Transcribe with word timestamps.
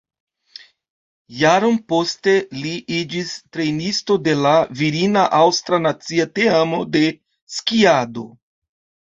Jaron 1.41 1.75
poste 1.93 2.33
li 2.61 2.71
iĝis 3.01 3.33
trejnisto 3.57 4.17
de 4.29 4.35
la 4.47 4.55
virina 4.81 5.27
aŭstra 5.43 5.81
nacia 5.87 6.27
teamo 6.41 6.81
de 6.97 7.05
skiado. 7.59 8.27